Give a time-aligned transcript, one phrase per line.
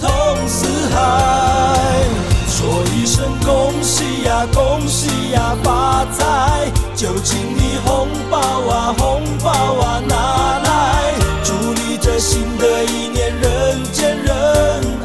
[0.00, 0.08] 通
[0.48, 2.04] 四海
[2.46, 14.34] 说一声恭喜呀恭喜呀发财就请你红包啊红包啊拿来祝你这新的一年人见人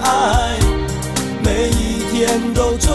[0.03, 0.57] 爱。
[1.43, 2.93] 每一天都充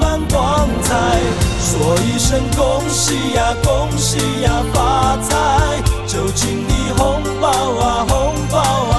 [0.00, 1.20] 满光彩
[1.60, 8.91] 说一声恭喜呀恭喜呀发财就请你红包啊红包啊。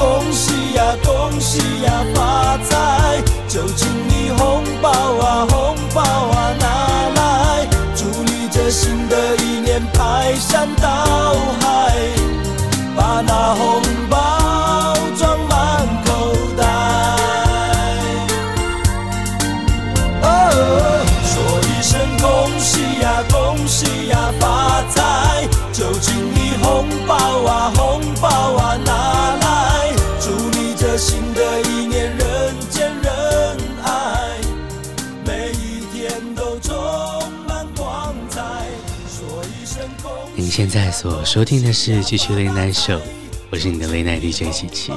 [0.00, 3.22] 恭喜呀恭喜呀发财！
[3.46, 6.66] 就请你红包啊红包啊拿
[7.14, 7.68] 来！
[7.94, 11.98] 祝你这新的一年排山倒海
[12.96, 13.82] 把那红
[40.60, 42.98] 现在所收听的是《继续 Late Night Show》，
[43.50, 44.92] 我是你的 Late Night DJ 琪琪。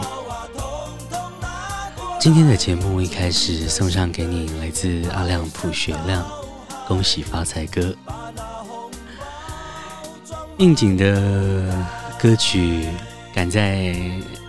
[2.19, 6.21] 今天的节目一开始送上给你来自阿亮普学亮
[6.85, 7.81] 《恭喜发财歌》，
[10.57, 11.73] 应景的
[12.19, 12.85] 歌曲，
[13.33, 13.95] 赶在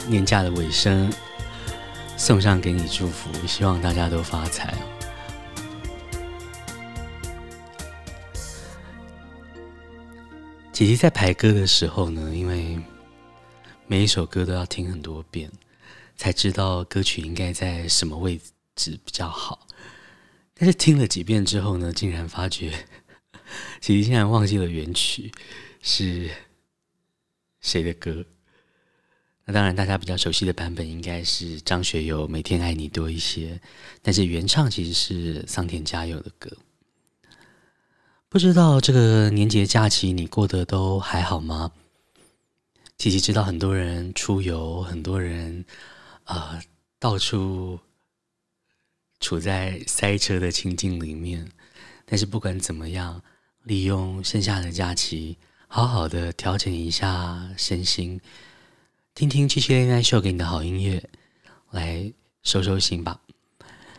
[0.09, 1.09] 年假的尾声，
[2.17, 4.75] 送上给你祝福，希望大家都发财。
[10.75, 12.77] 姐姐在排歌的时候呢，因为
[13.87, 15.49] 每一首歌都要听很多遍，
[16.17, 18.41] 才知道歌曲应该在什么位
[18.75, 19.69] 置比较好。
[20.53, 22.73] 但是听了几遍之后呢，竟然发觉
[23.81, 25.31] 姐姐竟然忘记了原曲
[25.81, 26.29] 是
[27.61, 28.27] 谁的歌。
[29.45, 33.55] 那当然，大家比较熟悉的版本应该是张学友《每天爱你多一些》，
[34.03, 36.51] 但是原唱其实是桑田佳佑的歌。
[38.35, 41.71] 不知道这个年节假期你过得都还好吗？
[42.99, 45.65] 琪琪知道很多人出游，很多人
[46.25, 46.61] 啊、
[46.99, 47.79] 到处
[49.21, 51.49] 处在塞车的情境里面。
[52.05, 53.23] 但是不管怎么样，
[53.63, 55.39] 利用剩下的假期，
[55.69, 58.21] 好好的调整一下身心，
[59.15, 61.09] 听听七七恋爱秀给你的好音乐，
[61.71, 63.21] 来收收心吧。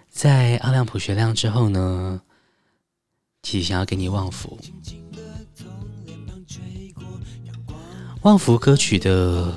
[0.10, 2.22] 在阿亮普学亮之后呢，
[3.46, 4.58] 其实想要给你旺福，
[8.24, 9.54] 旺福歌曲的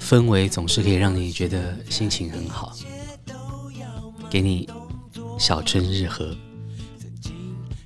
[0.00, 2.72] 氛围总是可以让你觉得心情很好，
[4.28, 4.68] 给你
[5.38, 6.36] 小春日和。
[6.98, 7.32] 曾经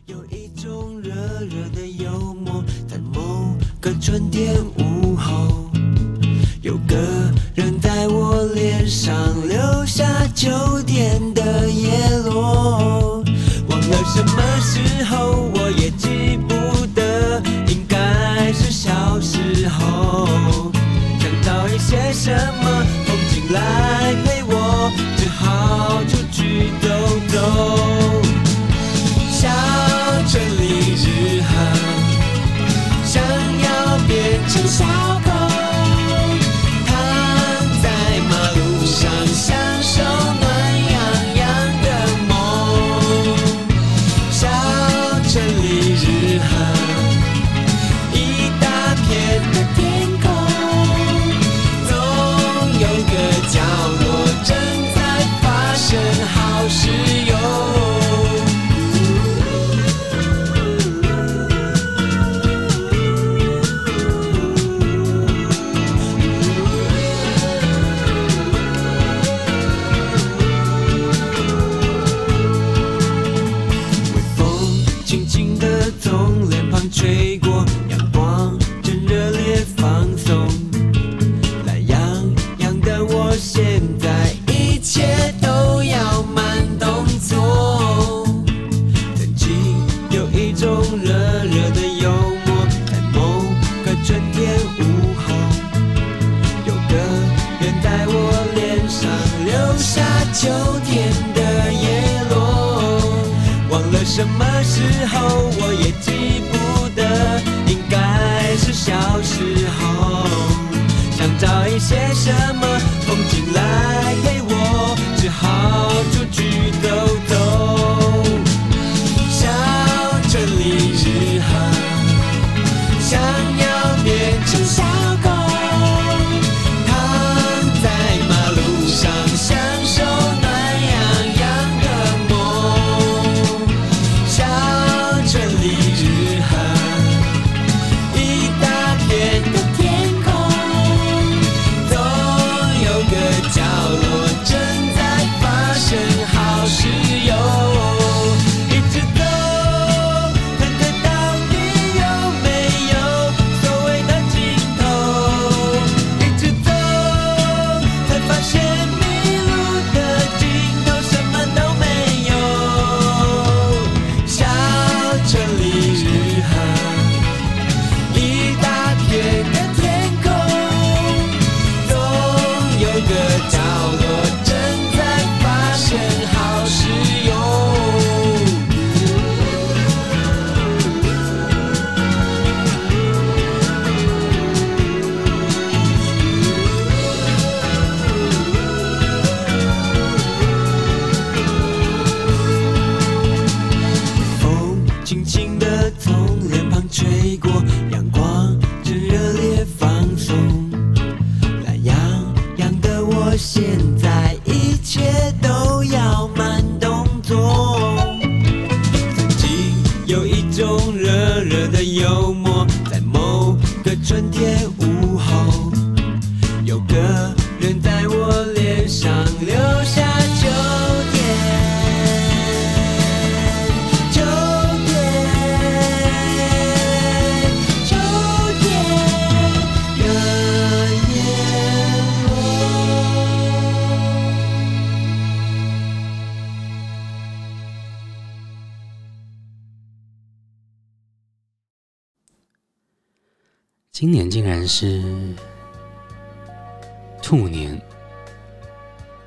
[0.07, 1.13] 有一种热
[1.43, 5.71] 热的幽默，在某个春天午后，
[6.63, 6.97] 有个
[7.55, 9.15] 人在我脸上
[9.47, 13.22] 留下秋天的叶落，
[14.05, 16.55] 什么时候，我也记不
[16.95, 20.27] 得，应该是小时候。
[21.19, 22.31] 想找一些什
[22.63, 26.89] 么风景来陪我，只好出去走
[27.29, 27.37] 走。
[29.31, 29.49] 小
[30.29, 31.51] 城里日和，
[33.05, 35.22] 想要变成小。
[77.03, 80.47] 吹过，阳光正热烈放松，
[81.67, 81.99] 懒洋
[82.59, 88.25] 洋的我现在一切都要慢动作。
[89.17, 89.51] 曾经
[90.13, 91.13] 有一种热
[91.43, 92.09] 热的幽
[92.47, 93.43] 默，在某
[93.85, 94.81] 个春天午
[95.19, 95.35] 后，
[96.69, 96.95] 有个
[97.59, 98.15] 人在我
[98.55, 99.11] 脸上
[99.45, 100.49] 留下秋
[100.87, 103.03] 天的叶落，
[103.71, 105.52] 忘了什么时候。
[112.25, 112.62] 今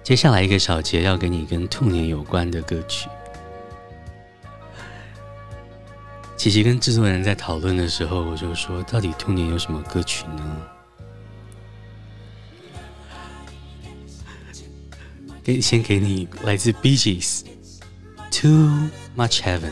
[0.06, 3.10] 接下来一个小节要给你跟兔年有关的歌曲。
[6.38, 10.58] 琪琪跟制作人在讨论的时候，我就说，到底兔年有什么歌曲呢？
[15.44, 17.42] 给先给你来自 Bee Gees，
[18.30, 19.72] 《Too Much Heaven》。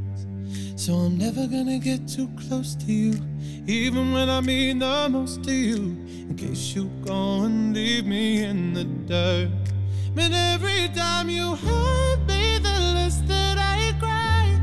[0.81, 3.13] So I'm never gonna get too close to you,
[3.67, 5.95] even when I mean the most to you.
[6.27, 9.51] In case you go and leave me in the dirt.
[10.15, 14.59] But every time you hurt me, the less that I cry.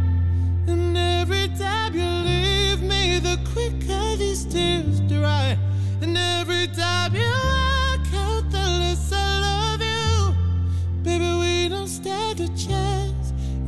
[0.67, 5.57] And every time you leave me, the quicker these tears dry.
[6.03, 10.35] And every time you walk out, the less I love you.
[11.05, 13.08] Baby, we don't stand a chance.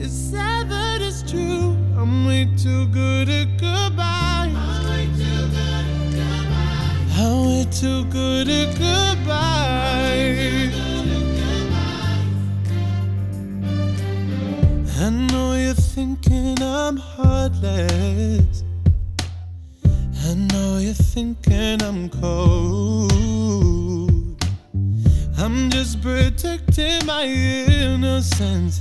[0.03, 1.77] It's sad but it's true.
[1.99, 4.57] I'm way too good at goodbyes.
[4.57, 7.19] I'm way too good at goodbyes.
[7.19, 9.61] I'm way too good at goodbyes.
[14.99, 18.65] I know you're thinking I'm heartless.
[20.25, 23.13] I know you're thinking I'm cold.
[25.37, 28.81] I'm just protecting my innocence.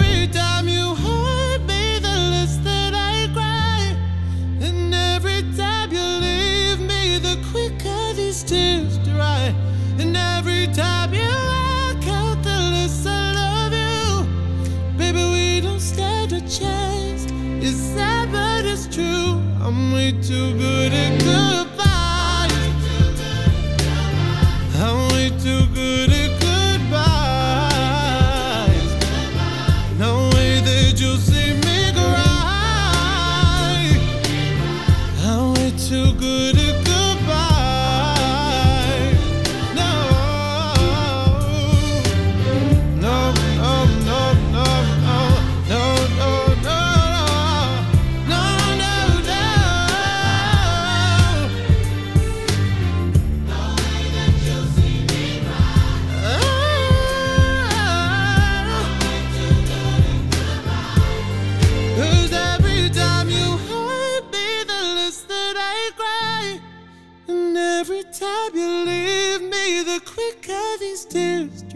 [8.43, 9.53] tears dry.
[9.99, 14.97] And every time you walk out, the less I love you.
[14.97, 17.27] Baby, we don't stand a chance.
[17.65, 19.41] It's sad, but it's true.
[19.61, 21.70] I'm way too good at goodbye.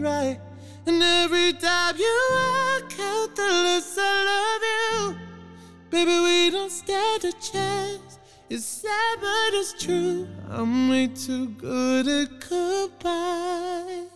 [0.06, 0.38] Dry.
[0.86, 5.18] And every time you walk out, the less I love you.
[5.90, 8.18] Baby, we don't stand a chance.
[8.48, 10.28] It's sad, but it's true.
[10.48, 14.04] I'm way too good at goodbye.“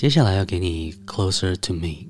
[0.00, 2.06] 接下来要给你 Closer to Me。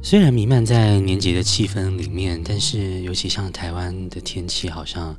[0.00, 5.16] 虽然弥漫在年节的气氛里面，但是尤其像台湾的天气，好像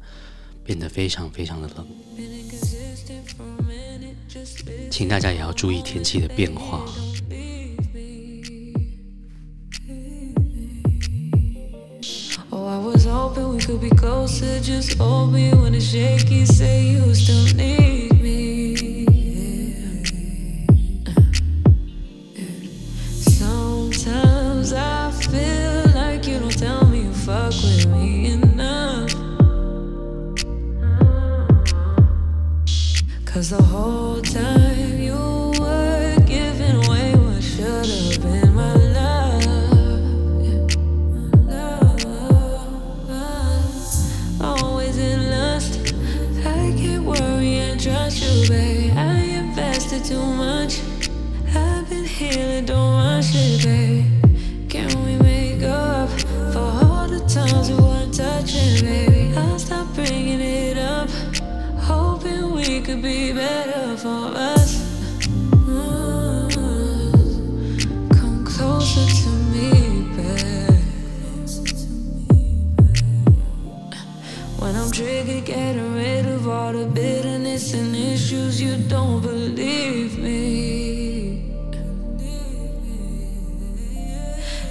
[0.63, 1.86] 变得非常非常的冷。
[4.89, 6.84] 请大家也要注意天气的变化。
[12.52, 14.60] Oh, I was hoping we could be closer.
[14.60, 16.45] Just hold me when it's shaky.
[16.45, 18.02] Say you still need
[58.43, 59.34] touching, baby?
[59.38, 61.10] I'll stop bringing it up.
[61.79, 64.75] Hoping we could be better for us.
[65.65, 66.49] Mm.
[68.12, 69.69] Come closer to me,
[70.15, 70.69] babe.
[74.60, 81.49] When I'm triggered, getting rid of all the bitterness and issues, you don't believe me.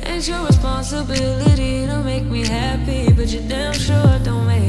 [0.05, 1.52] It's your responsibility
[3.27, 4.62] de Deus, sure, don't make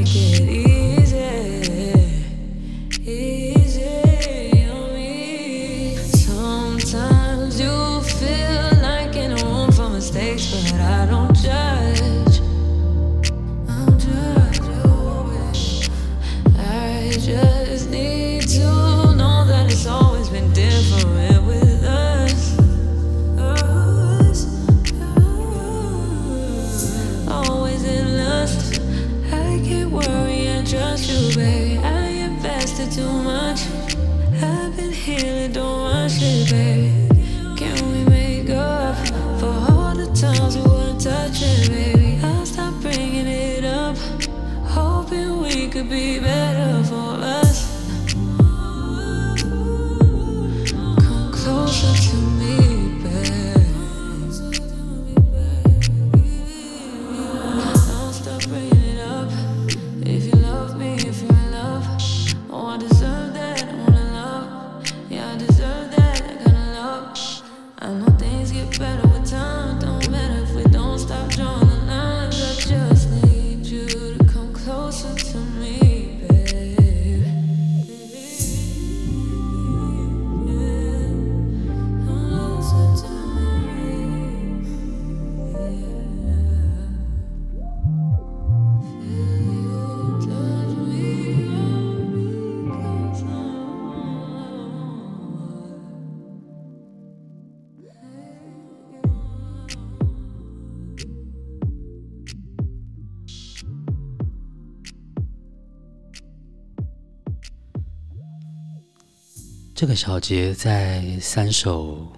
[109.84, 112.10] 这个小节在三首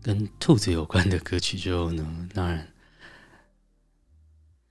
[0.00, 2.64] 跟兔子有关的歌曲之后呢，当然，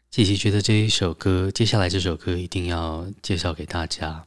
[0.10, 4.26] 琪琪觉得这一首歌，接下来这首歌一定要介绍给大家。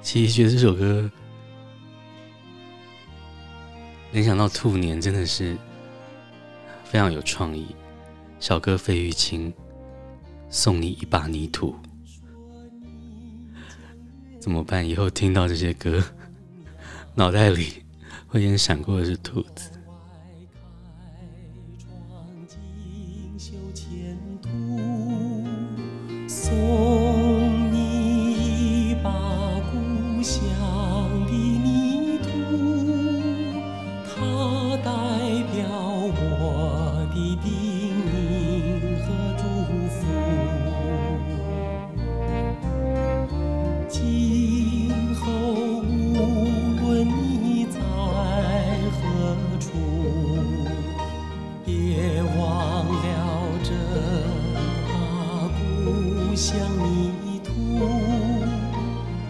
[0.00, 1.10] 琪琪觉得这首歌
[4.12, 5.58] 联想到兔年，真的是
[6.84, 7.76] 非常有创意。
[8.40, 9.52] 小哥费玉清
[10.48, 11.76] 送你一把泥土。
[14.48, 14.88] 怎么办？
[14.88, 16.02] 以后听到这些歌，
[17.14, 17.84] 脑袋里
[18.26, 19.70] 会先闪过的是兔子。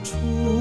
[0.08, 0.57] 出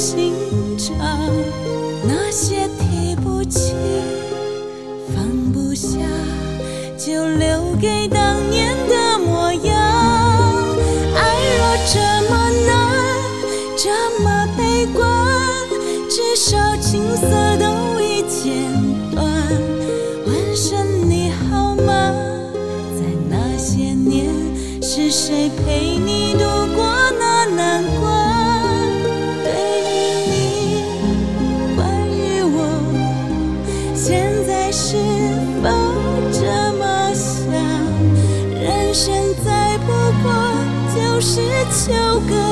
[0.00, 0.32] 心
[0.78, 0.96] 肠
[2.08, 3.74] 那些提不起
[5.14, 5.98] 放不下
[6.96, 8.39] 就留给当
[41.68, 42.49] 秋歌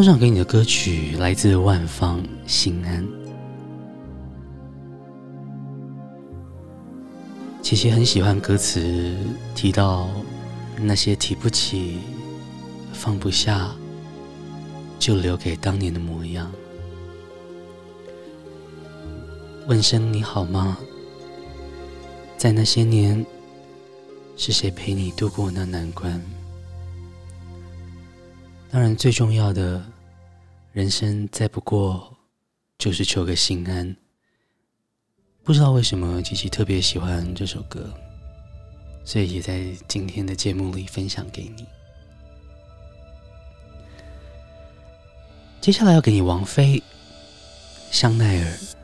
[0.00, 3.04] 送上给你的歌曲来自万芳《心安》。
[7.60, 9.14] 琪琪很喜欢歌词
[9.54, 10.08] 提到
[10.78, 11.98] 那些提不起。
[12.94, 13.72] 放不下，
[14.98, 16.50] 就留给当年的模样。
[19.66, 20.78] 问声你好吗？
[22.38, 23.26] 在那些年，
[24.34, 26.18] 是谁陪你度过那难关？
[28.72, 29.84] 当然，最重要的，
[30.72, 32.16] 人生再不过
[32.78, 33.96] 就是求个心安。
[35.42, 37.92] 不知道为什么，琪琪特别喜欢这首歌，
[39.04, 41.66] 所以也在今天的节目里分享给你。
[45.60, 46.80] 接下来要给你王菲、
[47.90, 48.79] 香奈儿。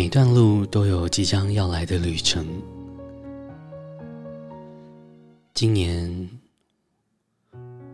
[0.00, 2.46] 每段路都有即将要来的旅程。
[5.52, 6.26] 今年，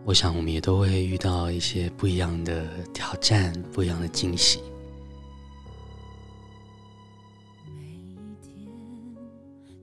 [0.05, 4.61] 我想我们也都会遇到一些不一样的挑战，不一样的惊喜。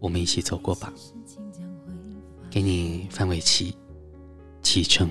[0.00, 0.90] 我们一起走过吧，
[2.50, 3.76] 给你范玮琪，
[4.62, 5.10] 启程。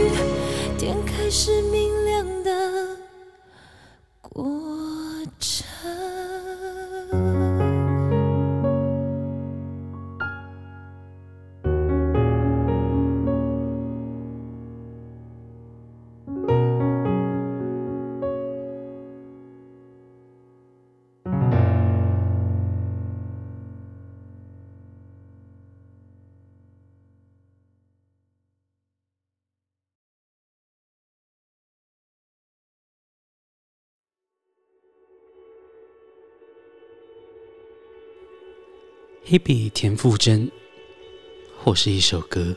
[39.31, 40.51] 黑笔田馥甄，
[41.57, 42.53] 或是一首歌。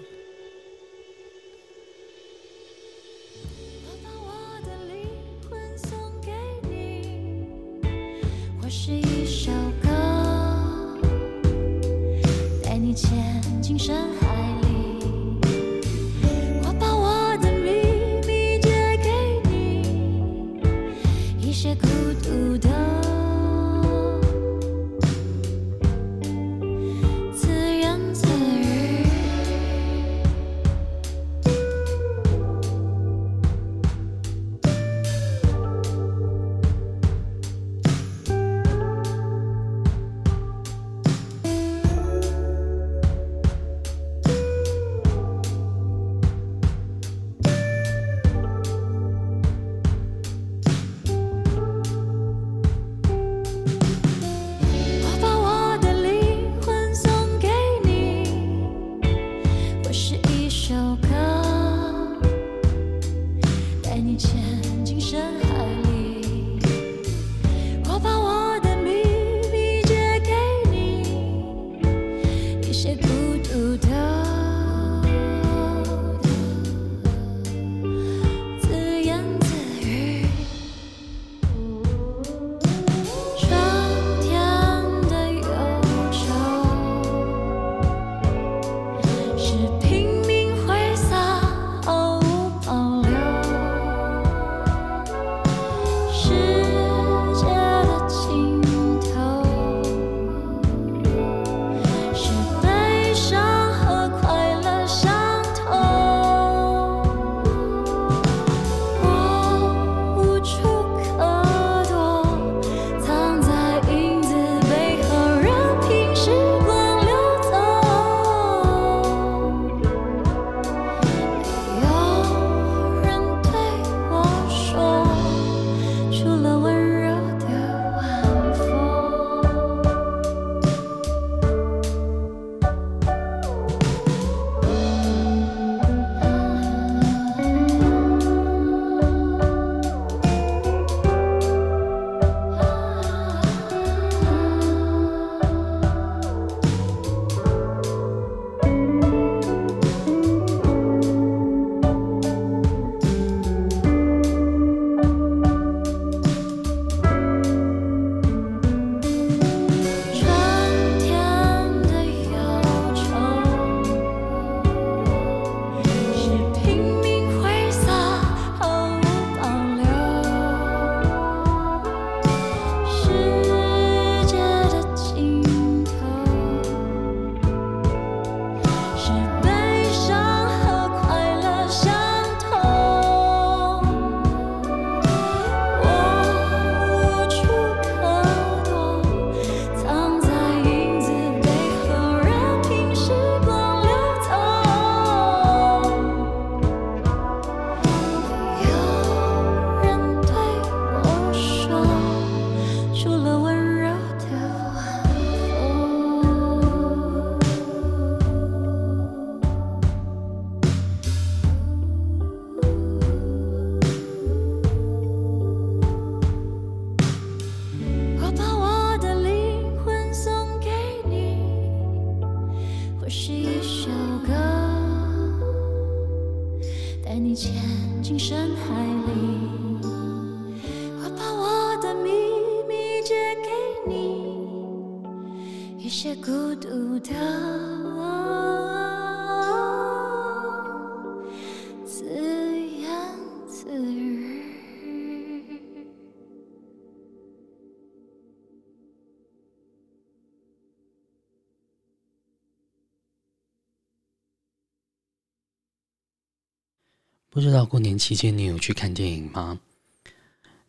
[257.34, 259.58] 不知道过年期间你有去看电影吗？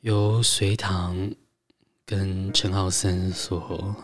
[0.01, 1.31] 由隋棠
[2.07, 3.95] 跟陈浩森所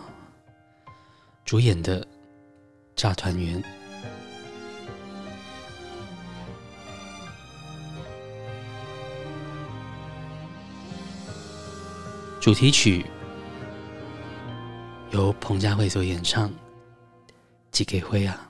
[1.43, 2.01] 主演的
[2.95, 3.59] 《炸团圆》，
[12.39, 13.03] 主题曲
[15.09, 16.53] 由彭佳慧所演唱，
[17.71, 18.47] 寄给辉啊。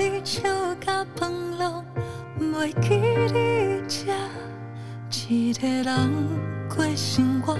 [0.00, 1.84] 你笑甲放落，
[2.40, 4.10] 袂记你这
[5.28, 5.94] 一个人
[6.74, 7.54] 过生活。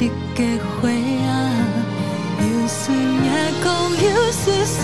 [0.00, 0.42] 一家
[0.80, 0.90] 伙仔，
[2.40, 3.28] 有时也
[3.62, 4.80] 讲，有时先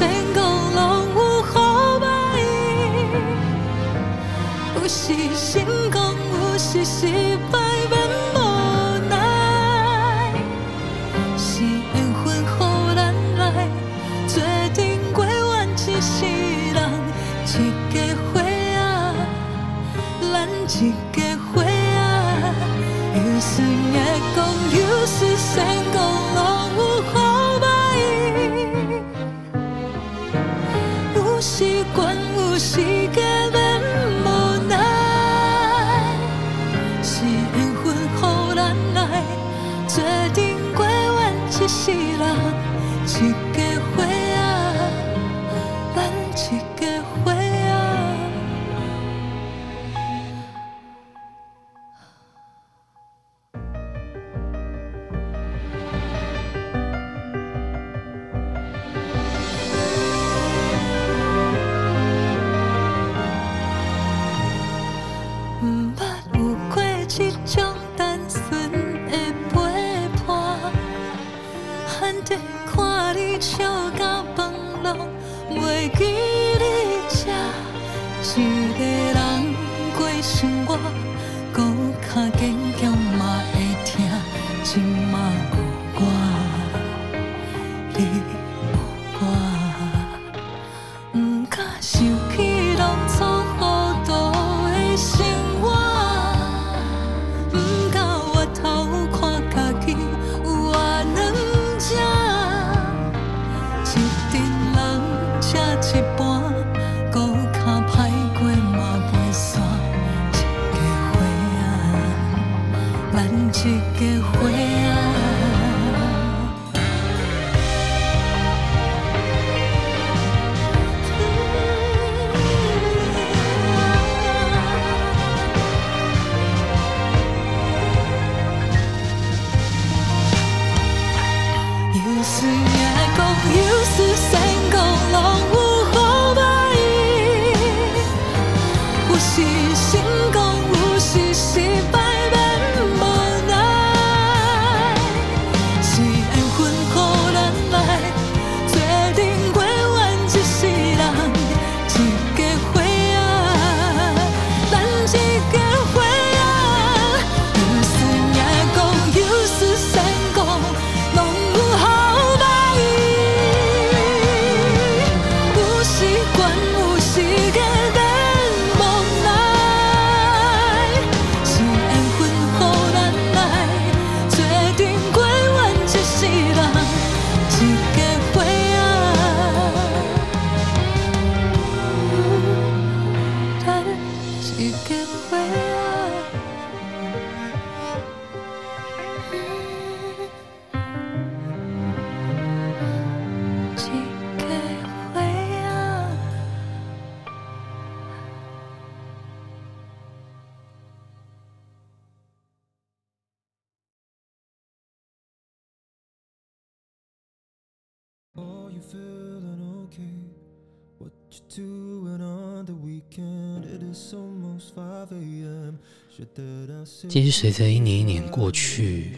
[217.09, 219.17] 其实随着一年一年过去，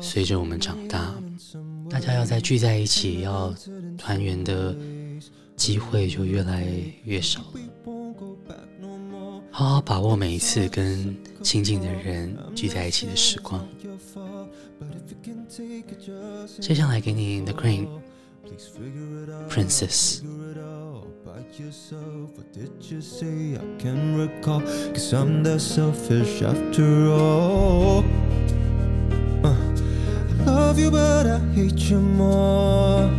[0.00, 1.14] 随着我们长大，
[1.88, 3.54] 大家要再聚在一起，要
[3.98, 4.76] 团圆的
[5.56, 6.66] 机会就越来
[7.04, 7.44] 越少。
[9.50, 13.66] 好好把握每一次跟亲近的人聚在一起的时光
[16.60, 17.88] 接下来给你 The Queen
[19.48, 20.22] princess
[25.12, 28.04] i'm that selfish after all
[29.44, 29.54] i
[30.44, 33.10] love you but i hate you more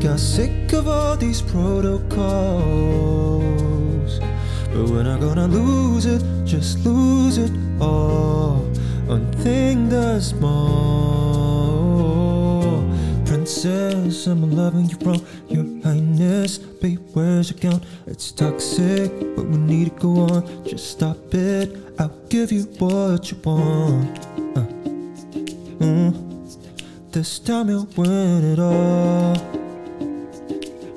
[0.00, 3.67] i'm sick of all these protocols
[4.72, 7.50] But we're not gonna lose it, just lose it
[7.80, 8.58] all.
[9.06, 11.68] One thing that's more.
[13.24, 16.58] Princess, I'm loving you wrong, your highness.
[16.58, 17.80] Bewhere's your gown?
[18.06, 20.64] It's toxic, but we need to go on.
[20.64, 24.18] Just stop it, I'll give you what you want.
[24.56, 24.66] Uh.
[25.80, 26.14] Mm.
[27.10, 29.34] This time you'll win it all.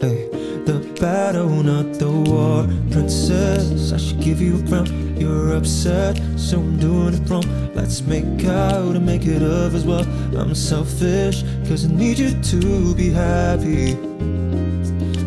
[0.01, 2.64] Hey the battle, not the war.
[2.91, 5.18] Princess, I should give you a crown.
[5.18, 7.45] You're upset, so I'm doing it wrong.
[7.74, 10.05] Let's make out and make it up as well.
[10.36, 13.97] I'm selfish, cause I need you to be happy.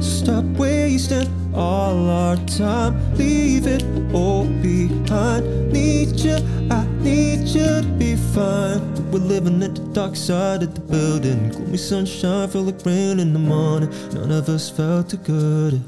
[0.00, 2.94] Stop wasting all our time.
[3.16, 5.72] Leave it all behind.
[5.72, 6.36] Need you,
[6.70, 8.80] I need you to be fine.
[8.94, 11.50] But We're living at the dark side of the building.
[11.50, 13.90] Gloomy sunshine, feel like rain in the morning.
[14.14, 15.82] None of us felt too good.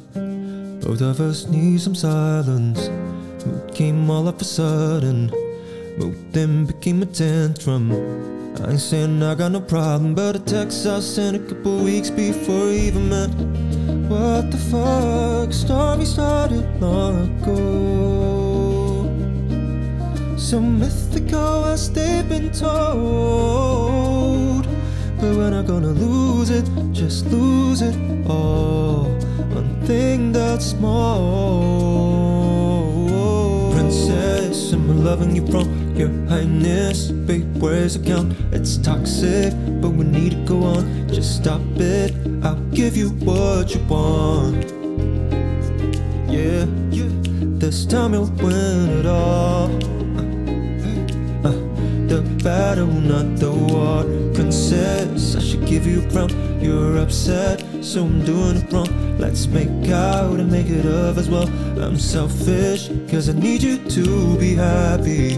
[0.83, 2.89] Both of us need some silence.
[3.45, 5.33] Mood came all of a sudden.
[5.99, 7.91] Mood then became a tantrum.
[8.63, 12.11] I ain't saying I got no problem, but a text I sent a couple weeks
[12.11, 13.31] before we even met.
[14.09, 15.53] What the fuck?
[15.53, 18.07] Story started long ago.
[20.39, 20.61] So
[21.27, 22.67] mythical as they've been told.
[25.19, 27.97] But we're not gonna lose it, just lose it
[28.29, 29.05] all.
[29.55, 30.93] One thing that's small.
[33.73, 37.11] Princess, I'm loving you from your highness.
[37.11, 38.37] Babe, where's the count?
[38.53, 41.09] It's toxic, but we need to go on.
[41.09, 44.73] Just stop it, I'll give you what you want.
[46.29, 47.09] Yeah, yeah.
[47.59, 49.71] This time you'll win it all.
[52.09, 54.05] The battle, not the war.
[54.33, 56.31] Princess, I should give you a crown.
[56.61, 59.19] You're upset, so I'm doing it wrong.
[59.19, 61.49] Let's make out and make it up as well.
[61.83, 65.31] I'm selfish, cause I need you to be happy.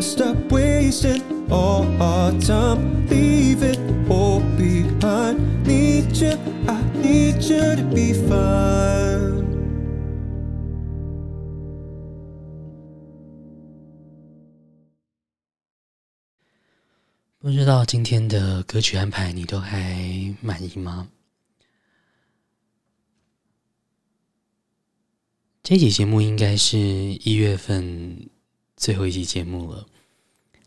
[0.00, 3.06] Stop wasting all our time.
[3.08, 3.78] Leave it
[4.10, 5.66] all behind.
[5.66, 6.32] Need you,
[6.66, 9.29] I need you to be fine.
[17.50, 21.08] 不知道今天的歌曲安排你都还满意吗？
[25.64, 28.30] 这期节目应该是一月份
[28.76, 29.84] 最后一期节目了。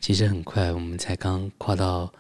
[0.02, 2.14] 其实很快，我们才刚跨到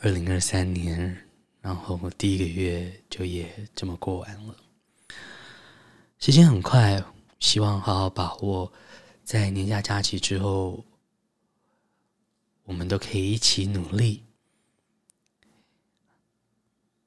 [0.00, 1.16] 二零二三年，
[1.60, 4.56] 然后第一个月就也这么过完了。
[6.18, 7.00] 时间很快，
[7.38, 8.72] 希望好好把握，
[9.22, 10.84] 在年假假期之后。
[12.68, 14.24] 我们都可以一起努力，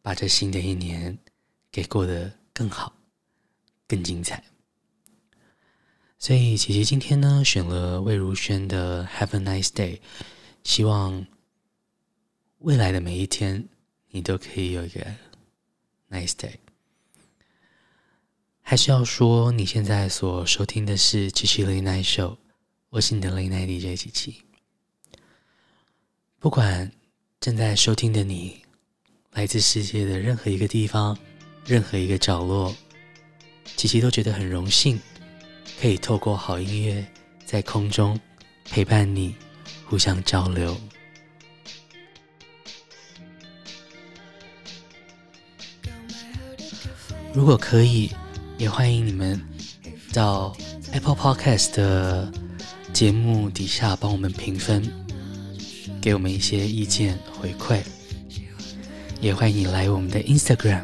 [0.02, 1.20] 把这新的一年
[1.72, 2.96] 给过得更好、
[3.88, 4.44] 更精彩。
[6.18, 9.98] 所以，琪琪今天呢选了魏如萱的《Have a Nice Day》，
[10.64, 11.28] 希望
[12.58, 13.70] 未来的每一天
[14.10, 15.06] 你都可以有一个
[16.10, 16.56] nice day。
[18.64, 22.30] 还是要说，你现在所收听的是《琪琪 Late Night Show》，
[22.90, 24.42] 我是你的 lanei DJ 琪琪。
[26.42, 26.92] 不管
[27.40, 28.64] 正在收听的你，
[29.34, 31.16] 来自世界的任何一个地方，
[31.68, 32.76] 任何一个角落，
[33.78, 35.00] 琪琪都觉得很荣幸，
[35.80, 37.06] 可以透过好音乐
[37.46, 38.20] 在空中
[38.66, 39.36] 陪伴你，
[39.86, 40.76] 互相交流。
[47.36, 48.12] 如果可以，
[48.58, 49.40] 也欢迎你们
[50.12, 50.58] 到
[50.92, 52.34] Apple Podcast 的
[52.92, 55.01] 节目底下帮我们评分。
[56.02, 57.80] 给我们一些意见回馈，
[59.22, 60.84] 也欢迎你来我们的 Instagram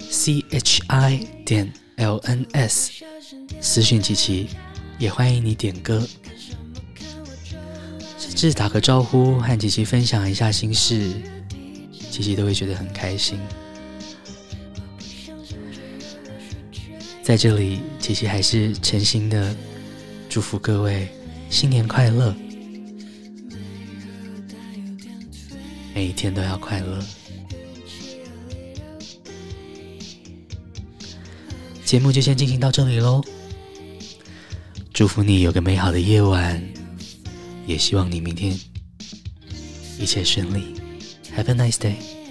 [0.00, 2.90] C H I 点 L N S
[3.60, 4.48] 私讯琪琪，
[4.98, 6.04] 也欢迎你点歌，
[8.18, 11.12] 甚至打个招呼和琪琪分享一下心事，
[12.10, 13.38] 琪琪都会觉得很开心。
[17.22, 19.54] 在这里，琪琪还是诚心的
[20.28, 21.06] 祝福各位
[21.48, 22.34] 新年快乐。
[25.94, 27.02] 每一天都要快乐。
[31.84, 33.22] 节目就先进行到这里喽，
[34.94, 36.62] 祝福你有个美好的夜晚，
[37.66, 38.58] 也希望你明天
[39.98, 40.80] 一切顺利。
[41.36, 42.21] Have a nice day.